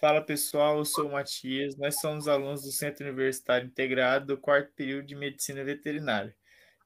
Fala 0.00 0.22
pessoal, 0.22 0.78
eu 0.78 0.84
sou 0.86 1.06
o 1.06 1.12
Matias, 1.12 1.76
nós 1.76 2.00
somos 2.00 2.26
alunos 2.26 2.62
do 2.62 2.72
Centro 2.72 3.04
Universitário 3.04 3.66
Integrado 3.66 4.26
do 4.26 4.38
quarto 4.38 4.72
período 4.74 5.06
de 5.06 5.14
Medicina 5.14 5.62
Veterinária 5.62 6.34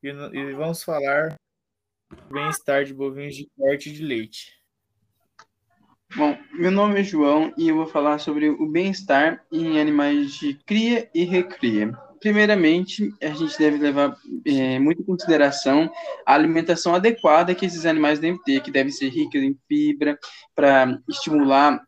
e, 0.03 0.09
e 0.09 0.53
vamos 0.53 0.83
falar 0.83 1.39
do 2.11 2.35
bem-estar 2.35 2.85
de 2.85 2.93
bovinos 2.93 3.37
de 3.37 3.49
corte 3.57 3.93
de 3.93 4.05
leite. 4.05 4.53
Bom, 6.17 6.37
meu 6.53 6.73
nome 6.73 7.01
é 7.01 7.05
João 7.05 7.55
e 7.57 7.69
eu 7.69 7.77
vou 7.77 7.87
falar 7.87 8.19
sobre 8.19 8.51
o 8.51 8.67
bem-estar 8.67 9.45
em 9.53 9.81
animais 9.81 10.35
de 10.35 10.55
cria 10.67 11.09
e 11.15 11.23
recria. 11.25 11.93
Primeiramente, 12.19 13.15
a 13.23 13.29
gente 13.29 13.57
deve 13.57 13.79
levar 13.79 14.17
é, 14.45 14.81
muito 14.81 15.03
em 15.03 15.07
consideração 15.07 15.89
a 16.27 16.35
alimentação 16.35 16.95
adequada 16.95 17.55
que 17.55 17.67
esses 17.67 17.87
animais 17.87 18.19
devem 18.19 18.43
ter, 18.43 18.61
que 18.63 18.71
deve 18.71 18.91
ser 18.91 19.11
rica 19.11 19.39
em 19.39 19.57
fibra, 19.69 20.19
para 20.55 21.01
estimular 21.09 21.87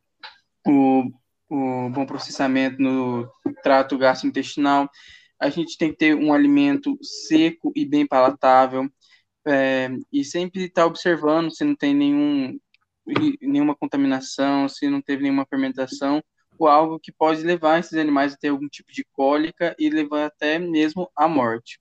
o, 0.66 1.04
o 1.48 1.90
bom 1.90 2.06
processamento 2.06 2.80
no 2.80 3.30
trato 3.62 3.98
gastrointestinal. 3.98 4.88
A 5.40 5.50
gente 5.50 5.78
tem 5.78 5.90
que 5.90 5.98
ter 5.98 6.14
um 6.14 6.32
alimento 6.32 6.98
seco 7.02 7.72
e 7.74 7.86
bem 7.86 8.06
palatável, 8.06 8.88
é, 9.46 9.88
e 10.12 10.24
sempre 10.24 10.64
estar 10.64 10.82
tá 10.82 10.86
observando 10.86 11.50
se 11.54 11.64
não 11.64 11.74
tem 11.74 11.94
nenhum, 11.94 12.58
nenhuma 13.40 13.74
contaminação, 13.74 14.68
se 14.68 14.88
não 14.90 15.00
teve 15.00 15.22
nenhuma 15.22 15.46
fermentação, 15.46 16.22
ou 16.58 16.68
algo 16.68 16.98
que 17.00 17.12
pode 17.12 17.42
levar 17.42 17.78
esses 17.78 17.94
animais 17.94 18.34
a 18.34 18.36
ter 18.36 18.48
algum 18.48 18.68
tipo 18.68 18.92
de 18.92 19.04
cólica 19.12 19.74
e 19.78 19.88
levar 19.88 20.26
até 20.26 20.58
mesmo 20.58 21.10
à 21.16 21.28
morte. 21.28 21.80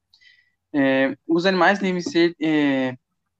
É, 0.74 1.18
os 1.28 1.46
animais 1.46 1.80
devem 1.80 2.02
ser 2.02 2.36
é, 2.42 2.96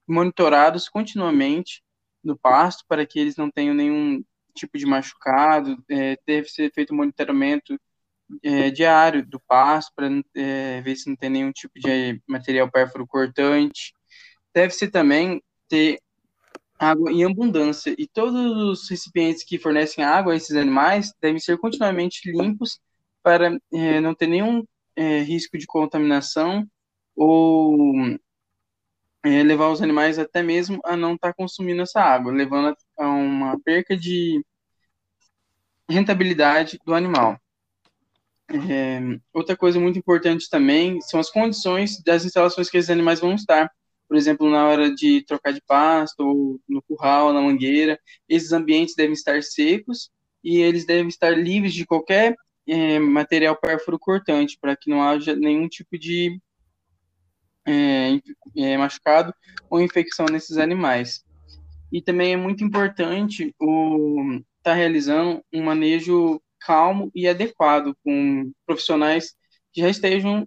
monitorados 0.06 0.88
continuamente 0.88 1.82
no 2.22 2.36
pasto 2.36 2.84
para 2.88 3.06
que 3.06 3.18
eles 3.18 3.36
não 3.36 3.50
tenham 3.50 3.74
nenhum 3.74 4.22
tipo 4.58 4.78
de 4.78 4.86
machucado, 4.86 5.82
é, 5.88 6.16
deve 6.26 6.48
ser 6.48 6.72
feito 6.72 6.94
monitoramento 6.94 7.78
é, 8.42 8.70
diário 8.70 9.26
do 9.26 9.40
pasto 9.40 9.92
para 9.94 10.08
é, 10.34 10.80
ver 10.82 10.96
se 10.96 11.08
não 11.08 11.16
tem 11.16 11.30
nenhum 11.30 11.52
tipo 11.52 11.78
de 11.78 12.20
material 12.26 12.70
pérfuro 12.70 13.06
cortante. 13.06 13.94
Deve-se 14.54 14.88
também 14.88 15.42
ter 15.68 16.00
água 16.78 17.10
em 17.10 17.24
abundância 17.24 17.94
e 17.98 18.06
todos 18.06 18.34
os 18.34 18.88
recipientes 18.88 19.42
que 19.44 19.58
fornecem 19.58 20.04
água 20.04 20.32
a 20.32 20.36
esses 20.36 20.56
animais 20.56 21.12
devem 21.20 21.40
ser 21.40 21.58
continuamente 21.58 22.30
limpos 22.30 22.80
para 23.22 23.58
é, 23.72 24.00
não 24.00 24.14
ter 24.14 24.28
nenhum 24.28 24.64
é, 24.94 25.20
risco 25.20 25.58
de 25.58 25.66
contaminação 25.66 26.66
ou 27.16 28.18
é, 29.24 29.42
levar 29.42 29.68
os 29.70 29.82
animais 29.82 30.18
até 30.18 30.42
mesmo 30.42 30.80
a 30.84 30.96
não 30.96 31.14
estar 31.14 31.28
tá 31.28 31.34
consumindo 31.34 31.82
essa 31.82 32.00
água, 32.00 32.32
levando 32.32 32.76
a 32.96 33.08
uma 33.08 33.58
perca 33.60 33.96
de 33.96 34.42
rentabilidade 35.88 36.78
do 36.84 36.94
animal. 36.94 37.40
É, 38.50 39.00
outra 39.32 39.56
coisa 39.56 39.78
muito 39.78 39.98
importante 39.98 40.48
também 40.48 41.00
são 41.02 41.20
as 41.20 41.30
condições 41.30 42.02
das 42.02 42.24
instalações 42.24 42.70
que 42.70 42.78
esses 42.78 42.90
animais 42.90 43.20
vão 43.20 43.34
estar. 43.34 43.70
Por 44.08 44.16
exemplo, 44.16 44.50
na 44.50 44.66
hora 44.66 44.94
de 44.94 45.22
trocar 45.26 45.52
de 45.52 45.60
pasto, 45.60 46.20
ou 46.20 46.60
no 46.66 46.80
curral, 46.80 47.32
na 47.32 47.42
mangueira, 47.42 48.00
esses 48.26 48.52
ambientes 48.52 48.94
devem 48.94 49.12
estar 49.12 49.42
secos 49.42 50.10
e 50.42 50.58
eles 50.58 50.86
devem 50.86 51.08
estar 51.08 51.30
livres 51.36 51.74
de 51.74 51.84
qualquer 51.84 52.34
é, 52.66 52.98
material 52.98 53.54
pérfuro 53.56 53.98
cortante, 53.98 54.58
para 54.58 54.74
que 54.74 54.88
não 54.88 55.02
haja 55.02 55.36
nenhum 55.36 55.68
tipo 55.68 55.98
de 55.98 56.40
é, 57.66 58.18
é, 58.56 58.78
machucado 58.78 59.34
ou 59.68 59.80
infecção 59.80 60.24
nesses 60.24 60.56
animais. 60.56 61.22
E 61.92 62.00
também 62.00 62.32
é 62.32 62.36
muito 62.36 62.64
importante 62.64 63.54
o 63.58 64.40
estar 64.68 64.72
tá 64.72 64.74
realizando 64.74 65.42
um 65.52 65.62
manejo 65.62 66.40
calmo 66.60 67.10
e 67.14 67.26
adequado 67.26 67.96
com 68.04 68.52
profissionais 68.66 69.34
que 69.72 69.80
já 69.80 69.88
estejam 69.88 70.46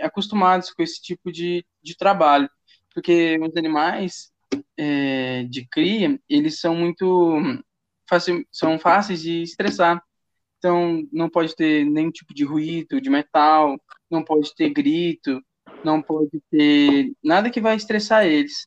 acostumados 0.00 0.72
com 0.72 0.82
esse 0.82 1.00
tipo 1.02 1.30
de, 1.30 1.64
de 1.82 1.96
trabalho, 1.96 2.48
porque 2.94 3.38
os 3.38 3.56
animais 3.56 4.32
é, 4.76 5.44
de 5.44 5.66
cria 5.68 6.18
eles 6.28 6.60
são 6.60 6.74
muito 6.74 7.62
fácil, 8.08 8.46
são 8.50 8.78
fáceis 8.78 9.20
de 9.20 9.42
estressar, 9.42 10.02
então 10.58 11.06
não 11.12 11.28
pode 11.28 11.54
ter 11.54 11.84
nenhum 11.84 12.10
tipo 12.10 12.32
de 12.32 12.44
ruído, 12.44 13.00
de 13.00 13.10
metal, 13.10 13.78
não 14.10 14.24
pode 14.24 14.54
ter 14.54 14.70
grito, 14.70 15.42
não 15.84 16.00
pode 16.00 16.40
ter 16.50 17.12
nada 17.22 17.50
que 17.50 17.60
vai 17.60 17.76
estressar 17.76 18.24
eles. 18.26 18.66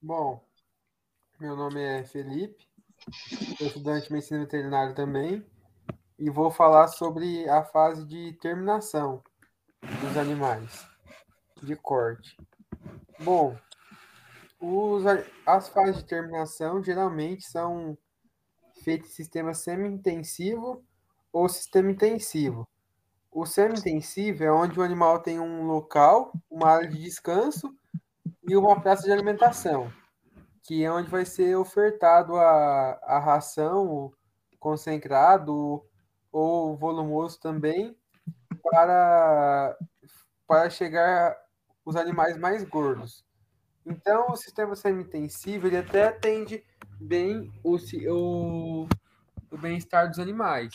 Bom, 0.00 0.47
meu 1.40 1.54
nome 1.54 1.80
é 1.80 2.02
Felipe, 2.02 2.66
sou 3.56 3.68
estudante 3.68 4.08
de 4.08 4.12
medicina 4.12 4.40
veterinária 4.40 4.92
também, 4.92 5.46
e 6.18 6.28
vou 6.28 6.50
falar 6.50 6.88
sobre 6.88 7.48
a 7.48 7.62
fase 7.62 8.04
de 8.04 8.32
terminação 8.40 9.22
dos 10.00 10.16
animais 10.16 10.84
de 11.62 11.76
corte. 11.76 12.36
Bom, 13.20 13.56
os, 14.60 15.04
as 15.46 15.68
fases 15.68 15.98
de 15.98 16.06
terminação 16.06 16.82
geralmente 16.82 17.44
são 17.44 17.96
feitas 18.82 19.10
em 19.10 19.12
sistema 19.12 19.54
semi-intensivo 19.54 20.84
ou 21.32 21.48
sistema 21.48 21.92
intensivo. 21.92 22.66
O 23.30 23.46
semi-intensivo 23.46 24.42
é 24.42 24.50
onde 24.50 24.80
o 24.80 24.82
animal 24.82 25.20
tem 25.20 25.38
um 25.38 25.68
local, 25.68 26.32
uma 26.50 26.68
área 26.68 26.88
de 26.88 27.00
descanso 27.00 27.72
e 28.42 28.56
uma 28.56 28.80
praça 28.80 29.04
de 29.04 29.12
alimentação, 29.12 29.92
que 30.68 30.84
é 30.84 30.92
onde 30.92 31.08
vai 31.08 31.24
ser 31.24 31.56
ofertado 31.56 32.36
a, 32.36 33.00
a 33.02 33.18
ração 33.18 34.12
concentrado 34.60 35.82
ou 36.30 36.76
volumoso 36.76 37.40
também 37.40 37.96
para, 38.62 39.78
para 40.46 40.68
chegar 40.68 41.34
os 41.86 41.96
animais 41.96 42.36
mais 42.36 42.64
gordos. 42.64 43.24
Então, 43.86 44.26
o 44.30 44.36
sistema 44.36 44.76
semi-intensivo 44.76 45.68
ele 45.68 45.78
até 45.78 46.08
atende 46.08 46.62
bem 47.00 47.50
o, 47.64 47.78
o, 48.10 48.88
o 49.50 49.56
bem-estar 49.56 50.06
dos 50.06 50.18
animais, 50.18 50.74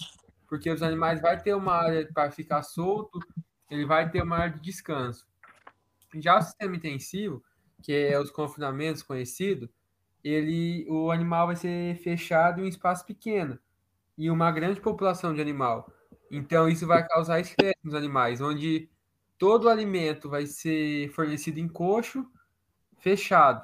porque 0.50 0.72
os 0.72 0.81
animais 0.81 1.22
vai 1.22 1.40
ter 1.40 1.54
uma 1.54 1.75
área 1.75 2.12
para 2.12 2.31
ficar 2.31 2.64
solto, 2.64 3.20
ele 3.70 3.86
vai 3.86 4.10
ter 4.10 4.24
uma 4.24 4.38
área 4.38 4.56
de 4.56 4.62
descanso. 4.62 5.28
Já 6.16 6.40
o 6.40 6.42
sistema 6.42 6.75
intensivo, 6.75 7.44
que 7.84 7.94
é 7.94 8.20
os 8.20 8.31
confinamentos 8.31 9.04
conhecido, 9.04 9.70
ele, 10.24 10.86
o 10.90 11.12
animal 11.12 11.48
vai 11.48 11.56
ser 11.56 11.96
fechado 11.98 12.62
em 12.62 12.66
um 12.66 12.68
espaço 12.68 13.06
pequeno 13.06 13.60
e 14.18 14.30
uma 14.30 14.52
grande 14.52 14.80
população 14.80 15.34
de 15.34 15.42
animal. 15.42 15.92
Então, 16.32 16.68
isso 16.70 16.88
vai 16.88 17.06
causar 17.08 17.40
estresse 17.40 17.80
nos 17.84 17.94
animais, 17.94 18.42
onde 18.42 18.90
todo 19.38 19.66
o 19.66 19.70
alimento 19.70 20.30
vai 20.30 20.46
ser 20.46 21.10
fornecido 21.10 21.60
em 21.60 21.68
coxo, 21.68 22.26
fechado. 23.00 23.64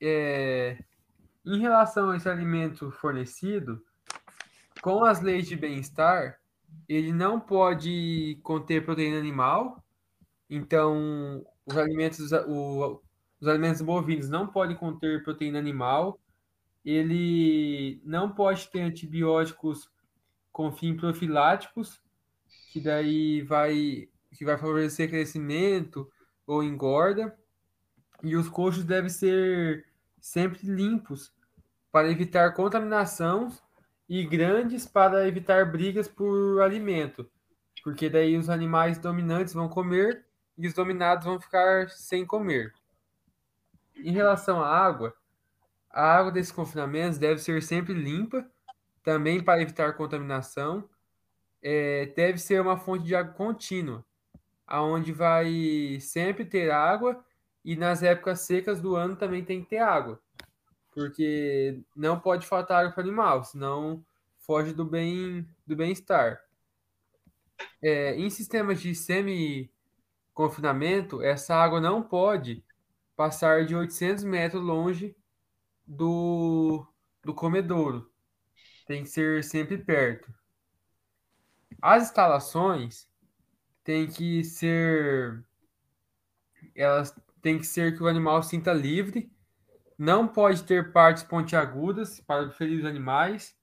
É, 0.00 0.82
em 1.44 1.60
relação 1.60 2.10
a 2.10 2.16
esse 2.16 2.28
alimento 2.28 2.90
fornecido, 2.90 3.82
com 4.82 5.04
as 5.04 5.20
leis 5.20 5.46
de 5.46 5.56
bem-estar, 5.56 6.38
ele 6.88 7.12
não 7.12 7.38
pode 7.38 8.38
conter 8.42 8.84
proteína 8.84 9.18
animal, 9.18 9.82
então 10.48 11.44
os 11.64 11.76
alimentos, 11.76 12.32
o, 12.46 13.00
os 13.40 13.48
alimentos 13.48 13.80
bovinos 13.80 14.28
não 14.28 14.46
podem 14.46 14.76
conter 14.76 15.22
proteína 15.22 15.58
animal, 15.58 16.20
ele 16.84 18.00
não 18.04 18.30
pode 18.30 18.68
ter 18.68 18.80
antibióticos 18.80 19.90
com 20.52 20.72
fim 20.72 20.96
profiláticos, 20.96 22.00
que 22.72 22.80
daí 22.80 23.42
vai 23.42 24.08
que 24.32 24.44
vai 24.44 24.56
favorecer 24.56 25.10
crescimento 25.10 26.08
ou 26.46 26.62
engorda, 26.62 27.36
e 28.22 28.36
os 28.36 28.48
coxos 28.48 28.84
devem 28.84 29.10
ser 29.10 29.86
sempre 30.20 30.60
limpos 30.62 31.32
para 31.90 32.10
evitar 32.10 32.54
contaminação 32.54 33.48
e 34.08 34.24
grandes 34.24 34.86
para 34.86 35.26
evitar 35.26 35.70
brigas 35.70 36.06
por 36.06 36.60
alimento, 36.62 37.28
porque 37.82 38.08
daí 38.08 38.36
os 38.36 38.48
animais 38.48 38.98
dominantes 38.98 39.54
vão 39.54 39.68
comer 39.68 40.24
e 40.56 40.66
os 40.66 40.74
dominados 40.74 41.24
vão 41.24 41.40
ficar 41.40 41.88
sem 41.88 42.24
comer. 42.24 42.72
Em 43.96 44.12
relação 44.12 44.62
à 44.62 44.68
água, 44.68 45.14
a 45.90 46.02
água 46.02 46.30
desses 46.30 46.52
confinamentos 46.52 47.18
deve 47.18 47.40
ser 47.40 47.62
sempre 47.62 47.92
limpa, 47.92 48.48
também 49.02 49.42
para 49.42 49.60
evitar 49.60 49.94
contaminação. 49.94 50.88
É, 51.62 52.06
deve 52.16 52.38
ser 52.38 52.60
uma 52.60 52.78
fonte 52.78 53.04
de 53.04 53.14
água 53.14 53.34
contínua, 53.34 54.04
aonde 54.66 55.12
vai 55.12 55.98
sempre 56.00 56.44
ter 56.44 56.70
água 56.70 57.22
e 57.64 57.76
nas 57.76 58.02
épocas 58.02 58.40
secas 58.40 58.80
do 58.80 58.96
ano 58.96 59.16
também 59.16 59.44
tem 59.44 59.62
que 59.62 59.68
ter 59.70 59.78
água, 59.78 60.18
porque 60.92 61.82
não 61.94 62.18
pode 62.18 62.46
faltar 62.46 62.80
água 62.80 62.92
para 62.92 63.02
o 63.02 63.06
animal, 63.06 63.44
senão 63.44 64.02
foge 64.38 64.72
do 64.72 64.84
bem 64.84 65.46
do 65.66 65.76
bem-estar. 65.76 66.40
É, 67.82 68.14
em 68.16 68.30
sistemas 68.30 68.80
de 68.80 68.94
semi 68.94 69.70
confinamento, 70.32 71.22
essa 71.22 71.54
água 71.54 71.80
não 71.80 72.02
pode 72.02 72.64
passar 73.20 73.66
de 73.66 73.76
800 73.76 74.24
metros 74.24 74.62
longe 74.62 75.14
do, 75.86 76.86
do 77.22 77.34
comedouro. 77.34 78.10
Tem 78.86 79.02
que 79.02 79.10
ser 79.10 79.44
sempre 79.44 79.76
perto. 79.76 80.32
As 81.82 82.04
instalações 82.04 83.06
têm 83.84 84.06
que 84.06 84.42
ser 84.42 85.44
elas 86.74 87.14
têm 87.42 87.58
que 87.58 87.66
ser 87.66 87.94
que 87.94 88.02
o 88.02 88.08
animal 88.08 88.42
sinta 88.42 88.72
livre, 88.72 89.30
não 89.98 90.26
pode 90.26 90.64
ter 90.64 90.90
partes 90.90 91.22
pontiagudas 91.22 92.20
para 92.20 92.50
ferir 92.50 92.78
os 92.78 92.86
animais, 92.86 93.54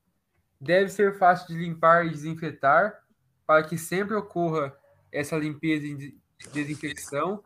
deve 0.62 0.90
ser 0.90 1.18
fácil 1.18 1.48
de 1.48 1.64
limpar 1.64 2.06
e 2.06 2.12
desinfetar 2.12 2.96
para 3.44 3.64
que 3.64 3.76
sempre 3.76 4.14
ocorra 4.14 4.78
essa 5.12 5.36
limpeza 5.36 5.88
e 5.88 6.16
desinfecção. 6.54 7.44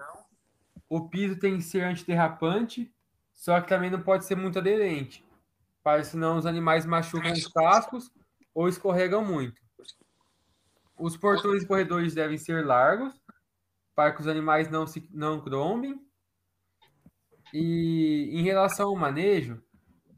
O 0.92 1.08
piso 1.08 1.40
tem 1.40 1.56
que 1.56 1.64
ser 1.64 1.84
antiderrapante, 1.86 2.94
só 3.32 3.62
que 3.62 3.70
também 3.70 3.90
não 3.90 4.02
pode 4.02 4.26
ser 4.26 4.36
muito 4.36 4.60
aderente, 4.60 5.26
para 5.82 6.04
senão 6.04 6.38
os 6.38 6.46
animais 6.46 6.86
machucam 6.86 7.32
os 7.32 7.48
cascos 7.48 8.12
ou 8.54 8.68
escorregam 8.68 9.24
muito. 9.24 9.62
Os 11.00 11.16
portões 11.16 11.64
e 11.64 11.66
corredores 11.66 12.14
devem 12.14 12.38
ser 12.38 12.66
largos, 12.66 13.14
para 13.96 14.12
que 14.12 14.20
os 14.20 14.28
animais 14.28 14.70
não 14.70 14.86
se 14.86 15.08
não 15.14 15.40
crombem. 15.40 15.98
E 17.54 18.30
em 18.34 18.44
relação 18.44 18.90
ao 18.90 18.96
manejo, 18.98 19.64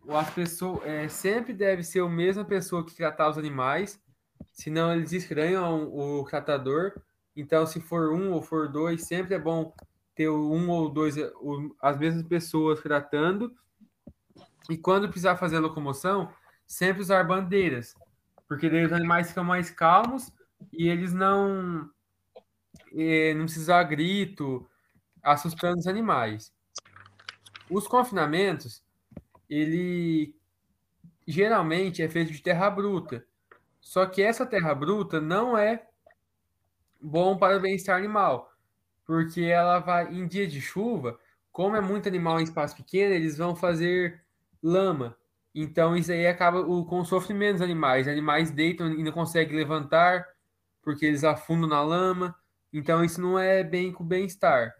as 0.09 0.33
pessoas 0.33 0.83
é, 0.87 1.07
sempre 1.07 1.53
deve 1.53 1.83
ser 1.83 1.99
a 1.99 2.09
mesma 2.09 2.43
pessoa 2.43 2.83
que 2.83 2.95
tratar 2.95 3.29
os 3.29 3.37
animais, 3.37 4.01
senão 4.51 4.91
eles 4.91 5.11
estranham 5.11 5.83
o 5.95 6.25
tratador. 6.25 6.99
Então, 7.35 7.63
se 7.67 7.79
for 7.79 8.11
um 8.11 8.31
ou 8.31 8.41
for 8.41 8.67
dois, 8.67 9.05
sempre 9.05 9.35
é 9.35 9.39
bom 9.39 9.71
ter 10.15 10.29
um 10.29 10.69
ou 10.69 10.89
dois, 10.89 11.15
as 11.81 11.97
mesmas 11.97 12.23
pessoas 12.27 12.81
tratando. 12.81 13.55
E 14.69 14.77
quando 14.77 15.07
precisar 15.07 15.35
fazer 15.35 15.57
a 15.57 15.61
locomoção, 15.61 16.31
sempre 16.65 17.01
usar 17.01 17.23
bandeiras, 17.23 17.93
porque 18.47 18.69
daí 18.69 18.85
os 18.85 18.93
animais 18.93 19.29
ficam 19.29 19.43
mais 19.43 19.69
calmos 19.69 20.31
e 20.71 20.87
eles 20.87 21.13
não 21.13 21.89
é, 22.95 23.33
não 23.33 23.45
precisar 23.45 23.83
grito, 23.83 24.67
assustando 25.21 25.79
os 25.79 25.87
animais. 25.87 26.53
Os 27.69 27.87
confinamentos, 27.87 28.83
ele 29.49 30.35
geralmente 31.27 32.01
é 32.01 32.09
feito 32.09 32.31
de 32.31 32.41
terra 32.41 32.69
bruta. 32.69 33.25
Só 33.81 34.05
que 34.05 34.21
essa 34.21 34.45
terra 34.45 34.73
bruta 34.73 35.19
não 35.19 35.57
é 35.57 35.85
bom 37.01 37.37
para 37.37 37.57
o 37.57 37.59
bem-estar 37.59 37.97
animal, 37.97 38.52
porque 39.05 39.41
ela 39.41 39.79
vai 39.79 40.13
em 40.13 40.27
dia 40.27 40.47
de 40.47 40.61
chuva, 40.61 41.19
como 41.51 41.75
é 41.75 41.81
muito 41.81 42.07
animal 42.07 42.39
em 42.39 42.43
espaço 42.43 42.75
pequeno, 42.75 43.13
eles 43.13 43.37
vão 43.37 43.55
fazer 43.55 44.21
lama. 44.61 45.15
Então 45.53 45.95
isso 45.95 46.11
aí 46.11 46.25
acaba 46.25 46.61
o, 46.61 46.85
com 46.85 46.99
o 46.99 47.05
sofrimento 47.05 47.53
dos 47.53 47.61
animais. 47.61 48.07
Animais 48.07 48.51
deitam 48.51 48.91
e 48.91 49.03
não 49.03 49.11
conseguem 49.11 49.55
levantar 49.55 50.25
porque 50.81 51.05
eles 51.05 51.23
afundam 51.23 51.69
na 51.69 51.81
lama. 51.81 52.35
Então, 52.71 53.03
isso 53.03 53.21
não 53.21 53.39
é 53.39 53.63
bem 53.63 53.91
com 53.91 54.03
bem-estar. 54.03 54.73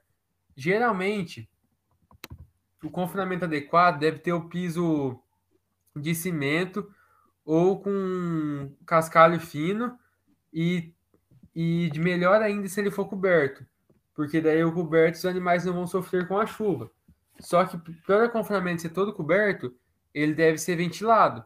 Geralmente, 0.55 1.49
o 2.83 2.89
confinamento 2.89 3.45
adequado 3.45 3.99
deve 3.99 4.19
ter 4.19 4.33
o 4.33 4.49
piso 4.49 5.19
de 5.95 6.13
cimento 6.13 6.91
ou 7.45 7.79
com 7.81 8.75
cascalho 8.85 9.39
fino 9.39 9.97
e, 10.51 10.93
e 11.55 11.89
de 11.91 11.99
melhor 11.99 12.41
ainda 12.41 12.67
se 12.67 12.79
ele 12.79 12.91
for 12.91 13.05
coberto, 13.05 13.65
porque 14.13 14.39
daí 14.39 14.63
o 14.63 14.73
coberto 14.73 15.15
os 15.15 15.25
animais 15.25 15.65
não 15.65 15.73
vão 15.73 15.87
sofrer 15.87 16.27
com 16.27 16.37
a 16.37 16.45
chuva. 16.45 16.91
Só 17.39 17.65
que 17.65 17.77
para 18.05 18.25
o 18.25 18.31
confinamento 18.31 18.81
ser 18.81 18.89
todo 18.89 19.13
coberto, 19.13 19.75
ele 20.13 20.33
deve 20.33 20.57
ser 20.57 20.75
ventilado, 20.75 21.43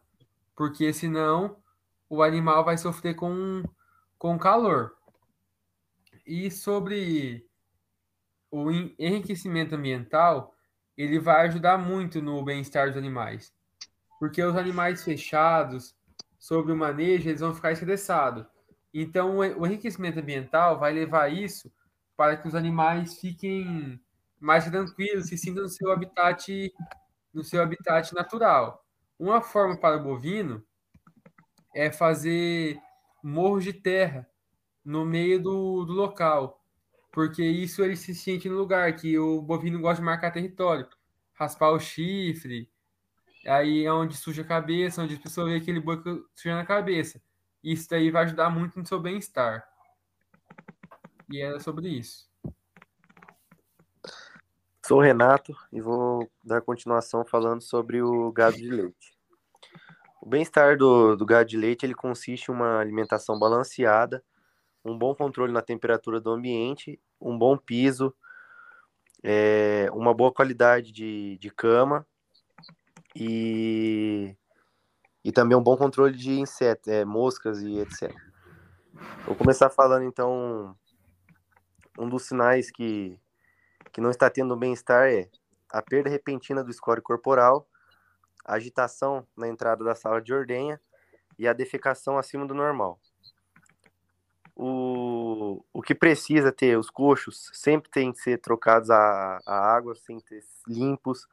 porque 0.55 0.91
senão 0.91 1.57
o 2.09 2.21
animal 2.21 2.63
vai 2.63 2.77
sofrer 2.77 3.15
com, 3.15 3.63
com 4.17 4.37
calor. 4.37 4.95
E 6.25 6.51
sobre 6.51 7.47
o 8.51 8.69
enriquecimento 8.99 9.75
ambiental, 9.75 10.53
ele 10.97 11.19
vai 11.19 11.47
ajudar 11.47 11.77
muito 11.77 12.21
no 12.21 12.43
bem-estar 12.43 12.87
dos 12.87 12.97
animais. 12.97 13.53
Porque 14.19 14.43
os 14.43 14.55
animais 14.55 15.03
fechados, 15.03 15.95
sobre 16.39 16.73
o 16.73 16.77
manejo, 16.77 17.29
eles 17.29 17.41
vão 17.41 17.53
ficar 17.53 17.71
estressados. 17.71 18.45
Então, 18.93 19.37
o 19.37 19.65
enriquecimento 19.65 20.19
ambiental 20.19 20.79
vai 20.79 20.91
levar 20.91 21.31
isso 21.31 21.71
para 22.17 22.35
que 22.35 22.47
os 22.47 22.55
animais 22.55 23.19
fiquem 23.19 24.01
mais 24.39 24.65
tranquilos, 24.65 25.27
se 25.27 25.37
sintam 25.37 25.63
no 25.63 25.69
seu 25.69 25.91
habitat, 25.91 26.73
no 27.33 27.43
seu 27.43 27.61
habitat 27.61 28.13
natural. 28.13 28.83
Uma 29.19 29.41
forma 29.41 29.79
para 29.79 29.97
o 29.97 30.03
bovino 30.03 30.63
é 31.73 31.91
fazer 31.91 32.79
morros 33.23 33.63
de 33.63 33.73
terra 33.73 34.27
no 34.83 35.05
meio 35.05 35.41
do, 35.41 35.85
do 35.85 35.93
local. 35.93 36.63
Porque 37.11 37.43
isso 37.43 37.83
ele 37.83 37.95
se 37.95 38.13
sente 38.13 38.49
no 38.49 38.57
lugar, 38.57 38.93
que 38.95 39.17
o 39.17 39.41
bovino 39.41 39.79
gosta 39.79 40.01
de 40.01 40.05
marcar 40.05 40.31
território. 40.31 40.87
Raspar 41.33 41.71
o 41.71 41.79
chifre, 41.79 42.69
aí 43.45 43.85
é 43.85 43.93
onde 43.93 44.17
suja 44.17 44.41
a 44.41 44.45
cabeça, 44.45 45.01
onde 45.03 45.15
a 45.15 45.19
pessoa 45.19 45.47
vê 45.47 45.55
aquele 45.55 45.79
boi 45.79 46.01
sujando 46.35 46.61
a 46.61 46.65
cabeça. 46.65 47.21
Isso 47.63 47.87
daí 47.89 48.09
vai 48.09 48.23
ajudar 48.23 48.49
muito 48.49 48.77
no 48.79 48.85
seu 48.85 48.99
bem-estar. 48.99 49.67
E 51.29 51.41
era 51.41 51.59
sobre 51.59 51.89
isso. 51.89 52.29
Sou 54.85 55.01
Renato 55.01 55.53
e 55.73 55.81
vou 55.81 56.31
dar 56.41 56.61
continuação 56.61 57.25
falando 57.25 57.61
sobre 57.61 58.01
o 58.01 58.31
gado 58.31 58.55
de 58.55 58.69
leite. 58.69 59.17
O 60.21 60.25
bem-estar 60.25 60.77
do, 60.77 61.17
do 61.17 61.25
gado 61.25 61.49
de 61.49 61.57
leite 61.57 61.85
ele 61.85 61.93
consiste 61.93 62.49
em 62.49 62.53
uma 62.53 62.79
alimentação 62.79 63.37
balanceada, 63.37 64.23
um 64.85 64.97
bom 64.97 65.13
controle 65.13 65.51
na 65.51 65.61
temperatura 65.61 66.21
do 66.21 66.31
ambiente, 66.31 66.97
um 67.19 67.37
bom 67.37 67.57
piso, 67.57 68.15
é, 69.21 69.89
uma 69.91 70.13
boa 70.13 70.31
qualidade 70.31 70.93
de, 70.93 71.37
de 71.37 71.49
cama 71.49 72.07
e, 73.13 74.33
e 75.21 75.33
também 75.33 75.57
um 75.57 75.63
bom 75.63 75.75
controle 75.75 76.15
de 76.15 76.39
insetos, 76.39 76.87
é, 76.87 77.03
moscas 77.03 77.61
e 77.61 77.79
etc. 77.79 78.15
Vou 79.25 79.35
começar 79.35 79.69
falando 79.69 80.03
então 80.05 80.73
um 81.97 82.07
dos 82.07 82.27
sinais 82.27 82.69
que, 82.71 83.19
que 83.91 84.01
não 84.01 84.09
está 84.09 84.29
tendo 84.29 84.55
bem-estar 84.55 85.07
é 85.07 85.29
a 85.71 85.81
perda 85.81 86.09
repentina 86.09 86.63
do 86.63 86.71
score 86.71 87.01
corporal, 87.01 87.67
a 88.45 88.53
agitação 88.53 89.27
na 89.35 89.47
entrada 89.47 89.83
da 89.83 89.95
sala 89.95 90.21
de 90.21 90.33
ordenha 90.33 90.79
e 91.37 91.47
a 91.47 91.53
defecação 91.53 92.17
acima 92.17 92.45
do 92.45 92.53
normal. 92.53 92.99
O, 94.55 95.63
o 95.71 95.81
que 95.81 95.93
precisa 95.93 96.51
ter, 96.51 96.77
os 96.77 96.89
coxos 96.89 97.51
sempre 97.53 97.91
tem 97.91 98.11
que 98.11 98.19
ser 98.19 98.39
trocados 98.39 98.89
a, 98.89 99.39
a 99.45 99.75
água, 99.75 99.93
sem 99.95 100.19
ter 100.19 100.43
limpos, 100.67 101.27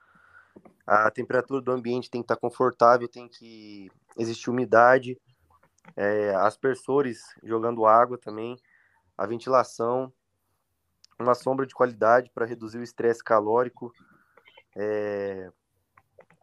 a 0.86 1.10
temperatura 1.10 1.62
do 1.62 1.72
ambiente 1.72 2.10
tem 2.10 2.20
que 2.20 2.24
estar 2.24 2.36
confortável, 2.36 3.08
tem 3.08 3.26
que 3.26 3.90
existir 4.18 4.50
umidade, 4.50 5.18
é, 5.96 6.34
aspersores 6.34 7.22
jogando 7.42 7.86
água 7.86 8.18
também, 8.18 8.58
a 9.16 9.26
ventilação, 9.26 10.12
uma 11.18 11.34
sombra 11.34 11.66
de 11.66 11.74
qualidade 11.74 12.30
para 12.34 12.46
reduzir 12.46 12.78
o 12.78 12.82
estresse 12.82 13.22
calórico, 13.22 13.92
é, 14.76 15.50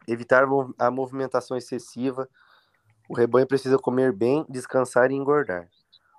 evitar 0.06 0.46
a 0.78 0.90
movimentação 0.90 1.56
excessiva. 1.56 2.28
O 3.08 3.14
rebanho 3.14 3.46
precisa 3.46 3.78
comer 3.78 4.12
bem, 4.12 4.44
descansar 4.48 5.10
e 5.10 5.14
engordar. 5.14 5.68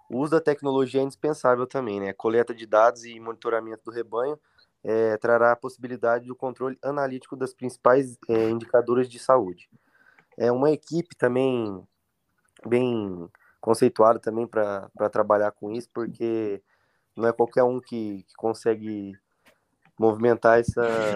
O 0.09 0.19
uso 0.19 0.31
da 0.31 0.41
tecnologia 0.41 1.01
é 1.01 1.03
indispensável 1.03 1.65
também, 1.65 1.99
né? 1.99 2.13
Coleta 2.13 2.53
de 2.53 2.65
dados 2.65 3.03
e 3.03 3.19
monitoramento 3.19 3.83
do 3.85 3.91
rebanho 3.91 4.39
é, 4.83 5.17
trará 5.17 5.53
a 5.53 5.55
possibilidade 5.55 6.27
do 6.27 6.35
controle 6.35 6.77
analítico 6.83 7.35
das 7.35 7.53
principais 7.53 8.17
é, 8.29 8.49
indicadores 8.49 9.09
de 9.09 9.17
saúde. 9.17 9.69
É 10.37 10.51
uma 10.51 10.71
equipe 10.71 11.15
também 11.15 11.81
bem 12.67 13.29
conceituada 13.61 14.19
também 14.19 14.45
para 14.45 14.89
trabalhar 15.11 15.51
com 15.51 15.71
isso, 15.71 15.89
porque 15.93 16.61
não 17.15 17.27
é 17.27 17.33
qualquer 17.33 17.63
um 17.63 17.79
que, 17.79 18.23
que 18.23 18.35
consegue 18.35 19.13
movimentar 19.97 20.59
essa, 20.59 21.15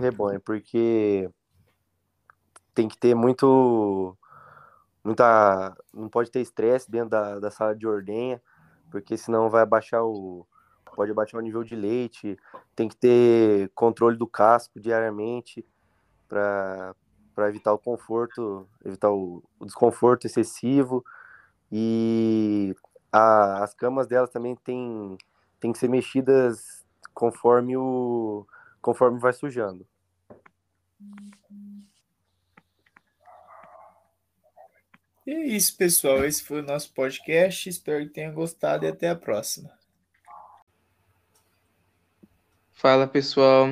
rebanho, 0.00 0.40
porque 0.40 1.28
tem 2.74 2.88
que 2.88 2.98
ter 2.98 3.14
muito 3.14 4.16
muita. 5.04 5.76
Não 5.92 6.08
pode 6.08 6.30
ter 6.30 6.40
estresse 6.40 6.90
dentro 6.90 7.10
da, 7.10 7.38
da 7.38 7.50
sala 7.50 7.76
de 7.76 7.86
ordenha, 7.86 8.40
porque 8.90 9.16
senão 9.16 9.50
vai 9.50 9.62
abaixar 9.62 10.02
o. 10.02 10.46
Pode 10.96 11.10
abaixar 11.10 11.40
o 11.40 11.42
nível 11.42 11.62
de 11.62 11.76
leite. 11.76 12.38
Tem 12.74 12.88
que 12.88 12.96
ter 12.96 13.70
controle 13.74 14.16
do 14.16 14.26
casco 14.26 14.80
diariamente 14.80 15.66
para 16.28 16.94
evitar 17.48 17.72
o 17.72 17.78
conforto, 17.78 18.68
evitar 18.84 19.10
o, 19.10 19.42
o 19.58 19.66
desconforto 19.66 20.26
excessivo. 20.26 21.04
E 21.70 22.74
a, 23.12 23.64
as 23.64 23.74
camas 23.74 24.06
delas 24.06 24.30
também 24.30 24.54
tem, 24.54 25.18
tem 25.64 25.72
que 25.72 25.78
ser 25.78 25.88
mexidas 25.88 26.84
conforme 27.14 27.74
o 27.74 28.46
conforme 28.82 29.18
vai 29.18 29.32
sujando. 29.32 29.86
E 35.26 35.30
é 35.30 35.46
isso, 35.46 35.74
pessoal. 35.78 36.22
Esse 36.22 36.44
foi 36.44 36.60
o 36.60 36.66
nosso 36.66 36.92
podcast. 36.92 37.66
Espero 37.66 38.04
que 38.04 38.12
tenham 38.12 38.34
gostado 38.34 38.84
e 38.84 38.88
até 38.88 39.08
a 39.08 39.16
próxima. 39.16 39.72
Fala, 42.74 43.06
pessoal. 43.06 43.68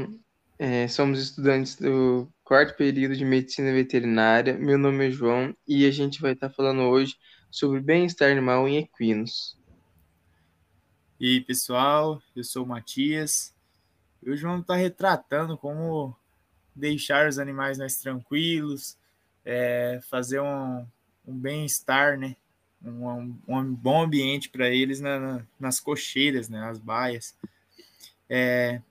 É, 0.59 0.89
somos 0.89 1.21
estudantes 1.21 1.77
do 1.77 2.27
quarto 2.43 2.75
período 2.75 3.15
de 3.15 3.25
Medicina 3.27 3.71
Veterinária. 3.71 4.55
Meu 4.55 4.79
nome 4.79 5.09
é 5.09 5.11
João 5.11 5.55
e 5.69 5.85
a 5.85 5.91
gente 5.91 6.23
vai 6.23 6.33
estar 6.33 6.49
falando 6.49 6.85
hoje 6.85 7.17
sobre 7.51 7.81
bem-estar 7.81 8.31
animal 8.31 8.67
em 8.67 8.79
equinos. 8.79 9.61
E 11.25 11.41
pessoal, 11.41 12.21
eu 12.35 12.43
sou 12.43 12.65
o 12.65 12.67
Matias. 12.67 13.55
Hoje 14.27 14.43
vamos 14.43 14.63
estar 14.63 14.75
retratando 14.75 15.57
como 15.57 16.17
deixar 16.75 17.29
os 17.29 17.39
animais 17.39 17.79
mais 17.79 17.95
tranquilos, 17.95 18.99
é, 19.45 20.01
fazer 20.11 20.41
um, 20.41 20.85
um 21.25 21.33
bem-estar, 21.33 22.19
né? 22.19 22.35
Um, 22.85 23.37
um, 23.47 23.73
bom 23.73 24.03
ambiente 24.03 24.49
para 24.49 24.69
eles 24.69 25.01
na, 25.01 25.21
na, 25.21 25.47
nas 25.61 25.79
cocheiras, 25.79 26.49
né? 26.49 26.59
Nas 26.59 26.81
baias. 26.81 27.37
É, 28.29 28.83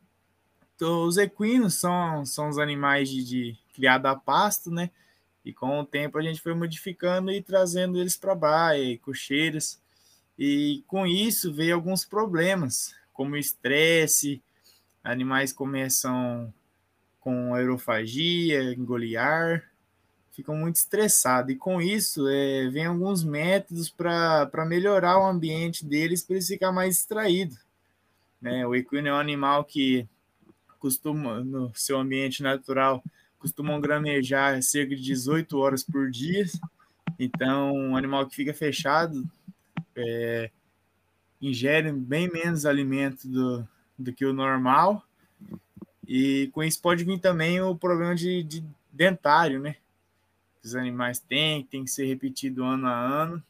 então, 0.74 1.04
os 1.04 1.18
equinos 1.18 1.74
são, 1.74 2.26
são 2.26 2.48
os 2.48 2.58
animais 2.58 3.10
de, 3.10 3.26
de 3.26 3.58
criado 3.76 4.06
a 4.06 4.16
pasto, 4.16 4.72
né? 4.72 4.90
E 5.44 5.52
com 5.52 5.82
o 5.82 5.86
tempo 5.86 6.18
a 6.18 6.22
gente 6.22 6.40
foi 6.40 6.54
modificando 6.54 7.30
e 7.30 7.42
trazendo 7.42 8.00
eles 8.00 8.16
para 8.16 8.34
baia 8.34 8.82
e 8.82 8.98
cocheiras. 8.98 9.81
E 10.44 10.84
com 10.88 11.06
isso 11.06 11.54
veio 11.54 11.76
alguns 11.76 12.04
problemas, 12.04 12.96
como 13.14 13.38
estresse, 13.38 14.42
animais 15.04 15.54
começam 15.54 16.52
com 17.20 17.54
aerofagia, 17.54 18.74
engolir 18.74 19.22
ar, 19.22 19.64
ficam 20.32 20.56
muito 20.56 20.78
estressados. 20.78 21.54
E 21.54 21.56
com 21.56 21.80
isso, 21.80 22.28
é, 22.28 22.68
vem 22.70 22.88
alguns 22.88 23.24
métodos 23.24 23.88
para 23.88 24.66
melhorar 24.68 25.20
o 25.20 25.28
ambiente 25.28 25.86
deles 25.86 26.24
para 26.24 26.38
eles 26.38 26.48
ficar 26.48 26.72
mais 26.72 26.96
distraídos. 26.96 27.60
Né? 28.42 28.66
O 28.66 28.74
equino 28.74 29.10
é 29.10 29.14
um 29.14 29.20
animal 29.20 29.64
que 29.64 30.08
costuma, 30.80 31.44
no 31.44 31.72
seu 31.76 32.00
ambiente 32.00 32.42
natural, 32.42 33.04
costumam 33.38 33.80
granejar 33.80 34.60
cerca 34.64 34.96
de 34.96 35.04
18 35.04 35.56
horas 35.56 35.84
por 35.84 36.10
dia. 36.10 36.48
Então, 37.20 37.76
um 37.76 37.96
animal 37.96 38.26
que 38.26 38.36
fica 38.36 38.56
fechado 38.56 39.24
é, 40.02 40.52
ingere 41.42 41.92
bem 41.92 42.30
menos 42.32 42.66
alimento 42.66 43.28
do, 43.28 43.68
do 43.98 44.14
que 44.14 44.26
o 44.26 44.34
normal. 44.34 45.06
E 46.08 46.50
com 46.54 46.64
isso 46.64 46.82
pode 46.82 47.04
vir 47.04 47.20
também 47.20 47.62
o 47.62 47.76
problema 47.76 48.16
de, 48.16 48.44
de 48.44 48.64
dentário, 48.92 49.60
né? 49.60 49.78
os 50.64 50.76
animais 50.76 51.20
têm, 51.20 51.64
tem 51.64 51.84
que 51.84 51.92
ser 51.92 52.06
repetido 52.06 52.64
ano 52.64 52.88
a 52.88 52.98
ano. 52.98 53.44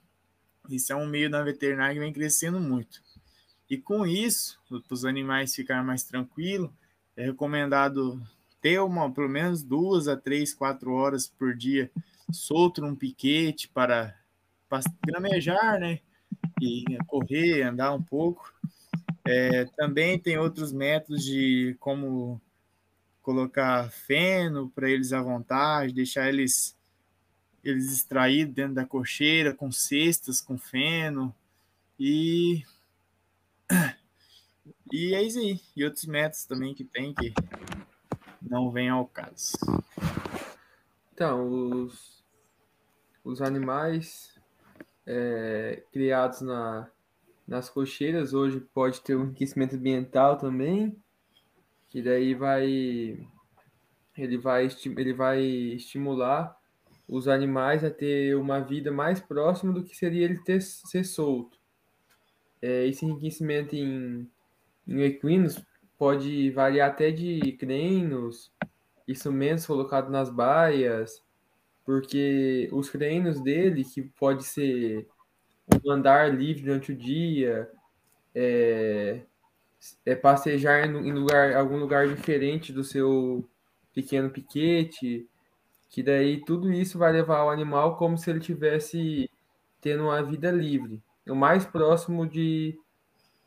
Isso 0.69 0.93
é 0.93 0.95
um 0.95 1.07
meio 1.07 1.29
da 1.29 1.43
veterinária 1.43 1.93
que 1.93 1.99
vem 1.99 2.13
crescendo 2.13 2.59
muito. 2.59 3.01
E 3.69 3.77
com 3.77 4.05
isso, 4.05 4.59
para 4.67 4.93
os 4.93 5.05
animais 5.05 5.55
ficarem 5.55 5.85
mais 5.85 6.03
tranquilos, 6.03 6.69
é 7.15 7.25
recomendado 7.25 8.21
ter 8.61 8.79
uma, 8.79 9.11
pelo 9.11 9.29
menos 9.29 9.63
duas 9.63 10.07
a 10.07 10.15
três, 10.15 10.53
quatro 10.53 10.93
horas 10.93 11.27
por 11.27 11.55
dia 11.55 11.91
solto 12.31 12.81
num 12.81 12.95
piquete 12.95 13.67
para, 13.67 14.15
para 14.69 14.81
gramejar, 15.05 15.79
né? 15.79 15.99
E 16.61 16.85
correr, 17.07 17.63
andar 17.63 17.91
um 17.91 18.01
pouco. 18.01 18.53
É, 19.25 19.65
também 19.75 20.19
tem 20.19 20.37
outros 20.37 20.71
métodos 20.71 21.25
de 21.25 21.75
como 21.79 22.39
colocar 23.21 23.89
feno 23.91 24.69
para 24.69 24.89
eles 24.89 25.11
à 25.11 25.21
vontade, 25.21 25.93
deixar 25.93 26.29
eles 26.29 26.77
eles 27.63 27.91
extraídos 27.91 28.55
dentro 28.55 28.73
da 28.73 28.85
cocheira, 28.85 29.53
com 29.53 29.71
cestas, 29.71 30.41
com 30.41 30.57
feno, 30.57 31.35
e. 31.99 32.63
E 34.91 35.15
é 35.15 35.23
isso 35.23 35.39
aí. 35.39 35.61
E 35.75 35.85
outros 35.85 36.05
métodos 36.05 36.45
também 36.45 36.73
que 36.73 36.83
tem 36.83 37.13
que 37.13 37.33
não 38.41 38.71
vem 38.71 38.89
ao 38.89 39.07
caso. 39.07 39.53
Então, 41.13 41.47
os, 41.47 42.21
os 43.23 43.41
animais 43.41 44.35
é, 45.05 45.83
criados 45.91 46.41
na, 46.41 46.89
nas 47.47 47.69
cocheiras 47.69 48.33
hoje 48.33 48.59
pode 48.73 49.01
ter 49.01 49.15
um 49.15 49.25
enriquecimento 49.25 49.75
ambiental 49.75 50.37
também, 50.37 50.95
que 51.89 52.01
daí 52.01 52.33
vai 52.33 53.27
ele 54.17 54.37
vai, 54.37 54.67
ele 54.97 55.13
vai 55.13 55.41
estimular 55.41 56.55
os 57.07 57.27
animais 57.27 57.83
a 57.83 57.89
ter 57.89 58.35
uma 58.35 58.59
vida 58.59 58.91
mais 58.91 59.19
próxima 59.19 59.73
do 59.73 59.83
que 59.83 59.95
seria 59.95 60.25
ele 60.25 60.39
ter, 60.39 60.61
ser 60.61 61.03
solto. 61.03 61.57
É, 62.61 62.85
esse 62.87 63.05
enriquecimento 63.05 63.75
em, 63.75 64.29
em 64.87 65.01
equinos 65.01 65.61
pode 65.97 66.49
variar 66.51 66.89
até 66.89 67.11
de 67.11 67.51
creinos, 67.53 68.51
instrumentos 69.07 69.65
colocados 69.65 70.11
nas 70.11 70.29
baias, 70.29 71.21
porque 71.85 72.69
os 72.71 72.89
creinos 72.89 73.41
dele, 73.41 73.83
que 73.83 74.01
pode 74.01 74.43
ser 74.43 75.07
um 75.83 75.91
andar 75.91 76.33
livre 76.33 76.63
durante 76.63 76.91
o 76.91 76.95
dia, 76.95 77.69
é, 78.35 79.21
é 80.05 80.15
passejar 80.15 80.85
em 80.85 81.11
lugar, 81.13 81.53
algum 81.55 81.77
lugar 81.77 82.07
diferente 82.07 82.71
do 82.71 82.83
seu 82.83 83.47
pequeno 83.93 84.29
piquete, 84.29 85.27
que 85.89 86.01
daí 86.01 86.43
tudo 86.45 86.71
isso 86.71 86.97
vai 86.97 87.11
levar 87.11 87.43
o 87.43 87.49
animal 87.49 87.97
como 87.97 88.17
se 88.17 88.29
ele 88.29 88.39
tivesse 88.39 89.29
tendo 89.81 90.03
uma 90.03 90.21
vida 90.23 90.51
livre, 90.51 91.01
o 91.27 91.35
mais 91.35 91.65
próximo 91.65 92.25
de 92.27 92.79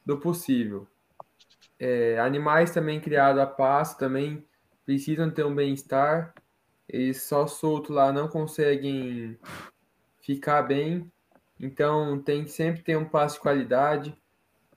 do 0.05 0.19
possível. 0.19 0.87
É, 1.79 2.19
animais 2.19 2.71
também 2.71 3.01
criados 3.01 3.41
a 3.41 3.47
pasto 3.47 3.99
também 3.99 4.45
precisam 4.85 5.31
ter 5.31 5.45
um 5.45 5.55
bem-estar. 5.55 6.35
Eles 6.89 7.23
só 7.23 7.47
solto 7.47 7.93
lá 7.93 8.13
não 8.13 8.29
conseguem 8.29 9.39
ficar 10.21 10.63
bem. 10.63 11.11
Então 11.59 12.21
tem 12.21 12.47
sempre 12.47 12.83
ter 12.83 12.97
um 12.97 13.05
pasto 13.05 13.37
de 13.37 13.43
qualidade. 13.43 14.17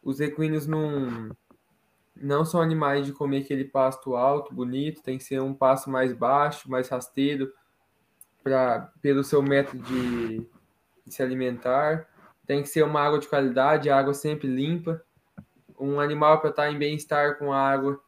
Os 0.01 0.19
equinos 0.19 0.67
não 0.67 1.35
não 2.19 2.43
são 2.43 2.61
animais 2.61 3.05
de 3.05 3.13
comer 3.13 3.43
aquele 3.43 3.63
pasto 3.63 4.15
alto, 4.15 4.51
bonito, 4.51 5.03
tem 5.03 5.19
que 5.19 5.23
ser 5.23 5.39
um 5.39 5.53
pasto 5.53 5.87
mais 5.89 6.13
baixo, 6.13 6.69
mais 6.69 6.89
rasteiro, 6.89 7.53
pra, 8.43 8.91
pelo 9.01 9.23
seu 9.23 9.41
método 9.41 9.83
de, 9.83 10.39
de 11.05 11.13
se 11.13 11.21
alimentar. 11.21 12.07
Tem 12.45 12.61
que 12.61 12.69
ser 12.69 12.83
uma 12.83 13.01
água 13.01 13.19
de 13.19 13.27
qualidade, 13.27 13.89
água 13.89 14.13
sempre 14.13 14.47
limpa. 14.47 15.03
Um 15.79 15.99
animal 15.99 16.39
para 16.39 16.49
estar 16.49 16.71
em 16.71 16.77
bem-estar 16.77 17.37
com 17.37 17.53
a 17.53 17.59
água, 17.59 18.01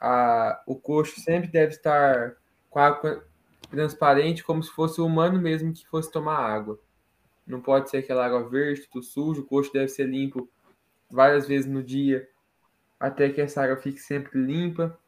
a, 0.00 0.62
o 0.66 0.76
coxo 0.76 1.20
sempre 1.20 1.48
deve 1.48 1.72
estar 1.72 2.36
com 2.70 2.78
água 2.78 3.27
transparente, 3.70 4.44
como 4.44 4.62
se 4.62 4.70
fosse 4.70 5.00
o 5.00 5.06
humano 5.06 5.40
mesmo 5.40 5.72
que 5.72 5.86
fosse 5.86 6.10
tomar 6.10 6.38
água. 6.38 6.78
Não 7.46 7.60
pode 7.60 7.90
ser 7.90 7.98
aquela 7.98 8.26
água 8.26 8.48
verde, 8.48 8.88
tudo 8.90 9.04
sujo. 9.04 9.42
O 9.42 9.46
coxo 9.46 9.72
deve 9.72 9.88
ser 9.88 10.06
limpo 10.06 10.48
várias 11.10 11.46
vezes 11.46 11.70
no 11.70 11.82
dia 11.82 12.28
até 12.98 13.30
que 13.30 13.40
essa 13.40 13.62
água 13.62 13.76
fique 13.76 13.98
sempre 13.98 14.38
limpa. 14.40 14.98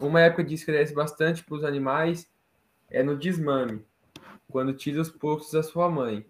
Uma 0.00 0.20
época 0.20 0.44
de 0.44 0.54
estresse 0.54 0.94
bastante 0.94 1.44
para 1.44 1.54
os 1.56 1.64
animais 1.64 2.30
é 2.90 3.02
no 3.02 3.16
desmame, 3.16 3.84
quando 4.48 4.72
tira 4.74 5.00
os 5.00 5.10
porcos 5.10 5.50
da 5.50 5.62
sua 5.62 5.88
mãe. 5.88 6.26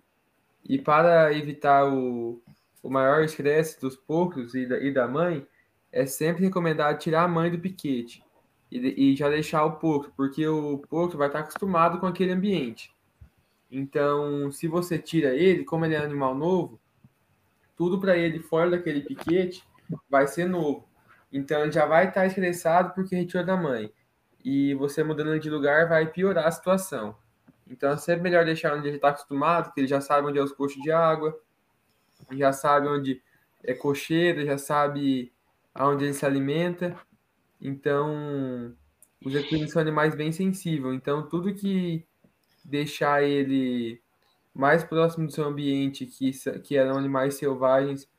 E 0.64 0.78
para 0.78 1.32
evitar 1.32 1.86
o, 1.86 2.40
o 2.82 2.90
maior 2.90 3.22
estresse 3.24 3.80
dos 3.80 3.96
porcos 3.96 4.54
e 4.54 4.66
da, 4.66 4.78
e 4.78 4.92
da 4.92 5.08
mãe, 5.08 5.46
é 5.90 6.06
sempre 6.06 6.44
recomendado 6.44 6.98
tirar 6.98 7.24
a 7.24 7.28
mãe 7.28 7.50
do 7.50 7.58
piquete 7.58 8.24
e, 8.72 9.12
e 9.12 9.16
já 9.16 9.28
deixar 9.28 9.64
o 9.64 9.72
porco, 9.72 10.12
porque 10.16 10.46
o 10.46 10.78
porco 10.88 11.18
vai 11.18 11.26
estar 11.26 11.40
acostumado 11.40 11.98
com 11.98 12.06
aquele 12.06 12.32
ambiente. 12.32 12.94
Então, 13.70 14.50
se 14.50 14.66
você 14.66 14.98
tira 14.98 15.34
ele, 15.34 15.64
como 15.64 15.84
ele 15.84 15.94
é 15.94 15.98
animal 15.98 16.34
novo, 16.34 16.80
tudo 17.76 17.98
para 17.98 18.16
ele 18.16 18.38
fora 18.38 18.70
daquele 18.70 19.00
piquete 19.00 19.64
vai 20.08 20.26
ser 20.26 20.46
novo. 20.48 20.88
Então 21.32 21.62
ele 21.62 21.72
já 21.72 21.86
vai 21.86 22.08
estar 22.08 22.26
estressado 22.26 22.92
porque 22.94 23.16
retirou 23.16 23.44
da 23.44 23.56
mãe. 23.56 23.92
E 24.44 24.74
você 24.74 25.02
mudando 25.02 25.38
de 25.38 25.48
lugar 25.48 25.88
vai 25.88 26.06
piorar 26.06 26.46
a 26.46 26.50
situação. 26.50 27.16
Então 27.66 27.90
é 27.90 27.96
sempre 27.96 28.22
melhor 28.22 28.44
deixar 28.44 28.74
onde 28.74 28.88
ele 28.88 28.96
está 28.96 29.08
acostumado, 29.08 29.72
que 29.72 29.80
ele 29.80 29.86
já 29.86 30.00
sabe 30.00 30.28
onde 30.28 30.38
é 30.38 30.42
os 30.42 30.52
coxos 30.52 30.82
de 30.82 30.92
água, 30.92 31.38
já 32.30 32.52
sabe 32.52 32.88
onde 32.88 33.22
é 33.64 33.72
cocheira, 33.72 34.44
já 34.44 34.58
sabe 34.58 35.32
aonde 35.74 36.04
ele 36.04 36.14
se 36.14 36.26
alimenta. 36.26 36.94
Então, 37.62 38.76
os 39.24 39.34
equinos 39.36 39.70
são 39.70 39.80
animais 39.80 40.16
bem 40.16 40.32
sensíveis. 40.32 40.96
Então, 40.96 41.28
tudo 41.28 41.54
que 41.54 42.04
deixar 42.64 43.22
ele 43.22 44.02
mais 44.52 44.82
próximo 44.82 45.26
do 45.26 45.32
seu 45.32 45.44
ambiente, 45.44 46.04
que, 46.04 46.32
que 46.60 46.76
eram 46.76 46.98
animais 46.98 47.34
selvagens, 47.34 48.10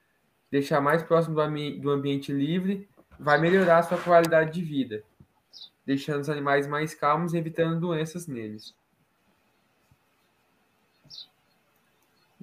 deixar 0.49 0.79
mais 0.79 1.03
próximo 1.03 1.35
do, 1.35 1.81
do 1.81 1.91
ambiente 1.91 2.31
livre, 2.31 2.87
vai 3.19 3.37
melhorar 3.39 3.79
a 3.79 3.83
sua 3.83 3.97
qualidade 3.97 4.53
de 4.53 4.63
vida, 4.63 5.03
deixando 5.85 6.21
os 6.21 6.29
animais 6.29 6.65
mais 6.65 6.95
calmos 6.95 7.33
e 7.33 7.37
evitando 7.37 7.81
doenças 7.81 8.27
neles. 8.27 8.73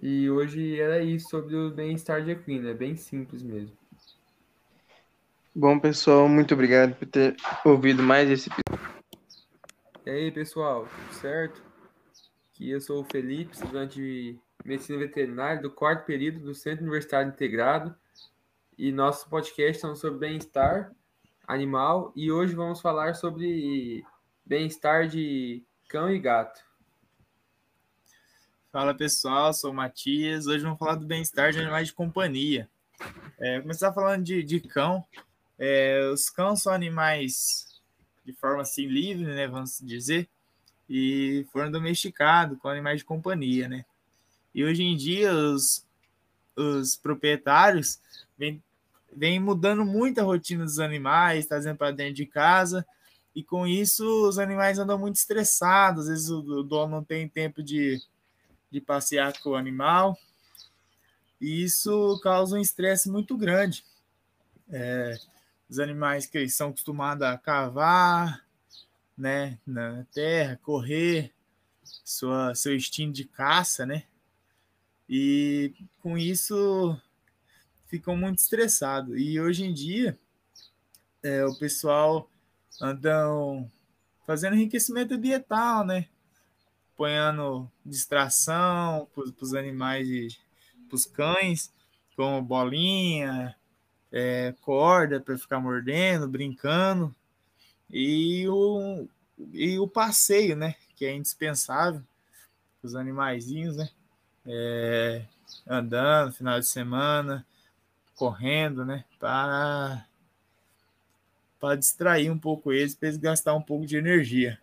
E 0.02 0.30
hoje 0.30 0.78
era 0.78 1.02
isso 1.02 1.30
sobre 1.30 1.56
o 1.56 1.70
bem-estar 1.70 2.22
de 2.22 2.30
equino, 2.30 2.68
é 2.68 2.74
bem 2.74 2.94
simples 2.94 3.42
mesmo. 3.42 3.79
Bom, 5.60 5.78
pessoal, 5.78 6.26
muito 6.26 6.54
obrigado 6.54 6.94
por 6.94 7.06
ter 7.06 7.36
ouvido 7.66 8.02
mais 8.02 8.30
esse 8.30 8.48
episódio. 8.48 8.94
E 10.06 10.10
aí, 10.10 10.32
pessoal, 10.32 10.88
tudo 10.88 11.12
certo? 11.20 11.62
Aqui 12.48 12.70
eu 12.70 12.80
sou 12.80 13.02
o 13.02 13.04
Felipe, 13.04 13.52
estudante 13.52 13.96
de 13.96 14.38
Medicina 14.64 14.98
Veterinária 14.98 15.60
do 15.60 15.70
quarto 15.70 16.06
período 16.06 16.40
do 16.40 16.54
Centro 16.54 16.80
Universitário 16.80 17.28
Integrado. 17.28 17.94
E 18.78 18.90
nosso 18.90 19.28
podcast 19.28 19.84
é 19.84 19.94
sobre 19.96 20.20
bem-estar 20.20 20.92
animal. 21.46 22.10
E 22.16 22.32
hoje 22.32 22.54
vamos 22.54 22.80
falar 22.80 23.14
sobre 23.14 24.02
bem-estar 24.46 25.08
de 25.08 25.62
cão 25.90 26.08
e 26.08 26.18
gato. 26.18 26.58
Fala 28.72 28.94
pessoal, 28.94 29.52
sou 29.52 29.72
o 29.72 29.74
Matias. 29.74 30.46
Hoje 30.46 30.64
vamos 30.64 30.78
falar 30.78 30.94
do 30.94 31.04
bem-estar 31.04 31.52
de 31.52 31.58
animais 31.58 31.88
de 31.88 31.92
companhia. 31.92 32.66
É, 33.38 33.60
começar 33.60 33.92
falando 33.92 34.24
de, 34.24 34.42
de 34.42 34.58
cão. 34.58 35.04
É, 35.60 36.10
os 36.12 36.30
cães 36.30 36.62
são 36.62 36.72
animais 36.72 37.80
de 38.24 38.32
forma 38.32 38.62
assim 38.62 38.86
livre, 38.86 39.24
né? 39.24 39.46
Vamos 39.46 39.78
dizer, 39.82 40.28
e 40.88 41.46
foram 41.52 41.70
domesticados 41.70 42.58
com 42.58 42.68
animais 42.68 43.00
de 43.00 43.04
companhia, 43.04 43.68
né? 43.68 43.84
E 44.54 44.64
hoje 44.64 44.82
em 44.82 44.96
dia 44.96 45.32
os, 45.32 45.86
os 46.56 46.96
proprietários 46.96 48.00
vêm, 48.38 48.62
vêm 49.14 49.38
mudando 49.38 49.84
muito 49.84 50.20
a 50.20 50.24
rotina 50.24 50.64
dos 50.64 50.80
animais, 50.80 51.46
trazendo 51.46 51.76
para 51.76 51.92
dentro 51.92 52.14
de 52.14 52.26
casa, 52.26 52.86
e 53.36 53.44
com 53.44 53.66
isso 53.66 54.04
os 54.26 54.38
animais 54.38 54.78
andam 54.78 54.98
muito 54.98 55.16
estressados, 55.16 56.04
às 56.04 56.08
vezes 56.08 56.30
o, 56.30 56.40
o 56.40 56.62
dono 56.62 56.96
não 56.96 57.04
tem 57.04 57.28
tempo 57.28 57.62
de 57.62 58.02
de 58.70 58.80
passear 58.80 59.38
com 59.40 59.50
o 59.50 59.56
animal. 59.56 60.16
E 61.40 61.64
isso 61.64 62.20
causa 62.22 62.56
um 62.56 62.60
estresse 62.60 63.10
muito 63.10 63.36
grande. 63.36 63.84
É, 64.70 65.18
os 65.70 65.78
animais 65.78 66.26
que 66.26 66.48
são 66.48 66.70
acostumados 66.70 67.22
a 67.26 67.38
cavar 67.38 68.44
né, 69.16 69.58
na 69.66 70.04
terra, 70.12 70.58
correr, 70.62 71.32
sua, 72.04 72.54
seu 72.54 72.74
instinto 72.74 73.12
de 73.12 73.24
caça, 73.24 73.86
né? 73.86 74.04
E 75.08 75.72
com 76.00 76.18
isso 76.18 77.00
ficam 77.86 78.16
muito 78.16 78.38
estressados. 78.38 79.14
E 79.16 79.40
hoje 79.40 79.64
em 79.64 79.72
dia 79.72 80.18
é, 81.22 81.44
o 81.44 81.54
pessoal 81.54 82.28
andam 82.80 83.70
fazendo 84.26 84.56
enriquecimento 84.56 85.16
dietal, 85.16 85.84
né? 85.84 86.08
ponhando 87.00 87.66
distração 87.82 89.08
para 89.14 89.24
os 89.40 89.54
animais 89.54 90.38
para 90.86 90.96
os 90.96 91.06
cães, 91.06 91.72
como 92.14 92.42
bolinha, 92.42 93.56
é, 94.12 94.54
corda 94.60 95.20
para 95.20 95.38
ficar 95.38 95.60
mordendo, 95.60 96.28
brincando, 96.28 97.14
e 97.88 98.48
o, 98.48 99.08
e 99.52 99.78
o 99.78 99.88
passeio, 99.88 100.56
né? 100.56 100.74
Que 100.96 101.04
é 101.06 101.14
indispensável 101.14 102.02
os 102.82 102.94
animaizinhos, 102.94 103.76
né? 103.76 103.90
É, 104.46 105.24
andando 105.66 106.32
final 106.32 106.58
de 106.58 106.66
semana, 106.66 107.46
correndo, 108.14 108.84
né? 108.84 109.04
Para, 109.18 110.06
para 111.58 111.76
distrair 111.76 112.30
um 112.30 112.38
pouco 112.38 112.72
eles, 112.72 112.94
para 112.94 113.08
eles 113.08 113.18
gastar 113.18 113.54
um 113.54 113.62
pouco 113.62 113.86
de 113.86 113.96
energia. 113.96 114.60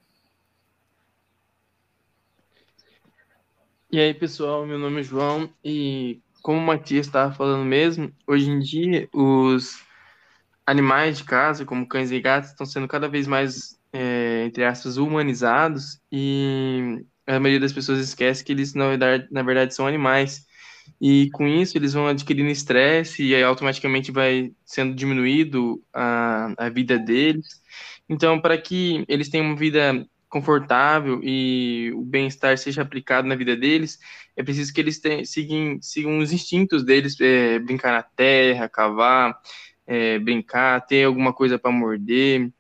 E 3.90 4.00
aí, 4.00 4.14
pessoal, 4.14 4.66
meu 4.66 4.78
nome 4.78 5.00
é 5.00 5.04
João 5.04 5.50
e 5.64 6.20
como 6.42 6.60
o 6.60 6.66
Matias 6.66 7.08
estava 7.08 7.34
falando 7.34 7.66
mesmo, 7.66 8.12
hoje 8.26 8.50
em 8.50 8.60
dia 8.60 9.08
os 9.14 9.82
animais 10.66 11.18
de 11.18 11.24
casa, 11.24 11.66
como 11.66 11.88
cães 11.88 12.12
e 12.12 12.20
gatos, 12.20 12.50
estão 12.50 12.66
sendo 12.66 12.88
cada 12.88 13.08
vez 13.08 13.26
mais, 13.26 13.80
é, 13.94 14.44
entre 14.46 14.66
aspas, 14.66 14.98
humanizados 14.98 16.00
e 16.12 17.06
a 17.26 17.40
maioria 17.40 17.60
das 17.60 17.74
pessoas 17.74 18.00
esquece 18.00 18.44
que 18.44 18.52
eles, 18.52 18.74
na 18.74 18.90
verdade, 18.90 19.28
na 19.32 19.44
verdade, 19.44 19.74
são 19.74 19.88
animais. 19.88 20.46
E 21.02 21.30
com 21.32 21.46
isso 21.48 21.78
eles 21.78 21.94
vão 21.94 22.08
adquirindo 22.08 22.50
estresse 22.50 23.24
e 23.24 23.36
aí 23.36 23.44
automaticamente 23.44 24.12
vai 24.12 24.52
sendo 24.66 24.96
diminuído 24.96 25.84
a, 25.94 26.54
a 26.58 26.70
vida 26.70 26.98
deles. 26.98 27.62
Então, 28.10 28.40
para 28.40 28.58
que 28.58 29.04
eles 29.08 29.30
tenham 29.30 29.48
uma 29.48 29.56
vida 29.56 30.06
confortável 30.30 31.22
e 31.24 31.92
o 31.96 32.04
bem-estar 32.04 32.58
seja 32.58 32.82
aplicado 32.82 33.28
na 33.28 33.36
vida 33.36 33.56
deles, 33.56 34.00
é 34.36 34.44
preciso 34.44 34.74
que 34.74 34.82
eles 34.82 35.00
tenham, 35.00 35.26
sigam, 35.26 35.80
sigam 35.82 36.18
os 36.20 36.32
instintos 36.32 36.84
deles, 36.84 37.20
é, 37.20 37.60
brincar 37.60 37.92
na 37.94 38.04
terra, 38.04 38.70
cavar, 38.70 39.40
é, 39.86 40.20
brincar, 40.20 40.86
ter 40.86 41.06
alguma 41.06 41.34
coisa 41.34 41.58
para 41.58 41.72
morder, 41.72 42.52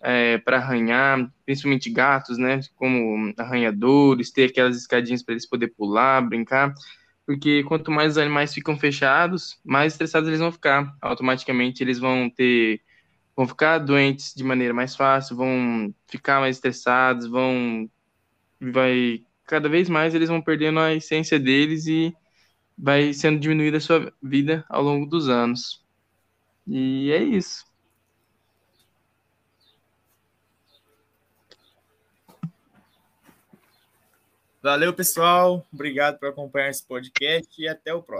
é, 0.00 0.38
para 0.38 0.56
arranhar, 0.58 1.30
principalmente 1.44 1.90
gatos, 1.90 2.38
né, 2.38 2.60
como 2.74 3.32
arranhadores, 3.38 4.30
ter 4.32 4.50
aquelas 4.50 4.76
escadinhas 4.76 5.22
para 5.22 5.34
eles 5.34 5.46
poder 5.48 5.68
pular, 5.68 6.20
brincar, 6.22 6.74
porque 7.26 7.62
quanto 7.64 7.90
mais 7.90 8.12
os 8.12 8.18
animais 8.18 8.52
ficam 8.52 8.76
fechados, 8.76 9.58
mais 9.64 9.92
estressados 9.92 10.28
eles 10.28 10.40
vão 10.40 10.50
ficar. 10.50 10.96
Automaticamente 11.00 11.82
eles 11.82 11.98
vão 11.98 12.28
ter 12.28 12.80
vão 13.42 13.48
ficar 13.48 13.78
doentes 13.78 14.32
de 14.34 14.44
maneira 14.44 14.72
mais 14.72 14.94
fácil, 14.94 15.36
vão 15.36 15.92
ficar 16.06 16.40
mais 16.40 16.56
estressados, 16.56 17.26
vão 17.26 17.90
vai 18.60 19.24
cada 19.44 19.68
vez 19.68 19.88
mais 19.88 20.14
eles 20.14 20.28
vão 20.28 20.40
perdendo 20.40 20.78
a 20.78 20.94
essência 20.94 21.38
deles 21.38 21.86
e 21.86 22.14
vai 22.78 23.12
sendo 23.12 23.40
diminuída 23.40 23.78
a 23.78 23.80
sua 23.80 24.12
vida 24.22 24.64
ao 24.68 24.82
longo 24.82 25.06
dos 25.06 25.28
anos. 25.28 25.84
E 26.66 27.10
é 27.10 27.22
isso. 27.22 27.66
Valeu, 34.62 34.94
pessoal. 34.94 35.66
Obrigado 35.72 36.20
por 36.20 36.28
acompanhar 36.28 36.70
esse 36.70 36.86
podcast 36.86 37.60
e 37.60 37.66
até 37.66 37.92
o 37.92 38.00
próximo. 38.00 38.10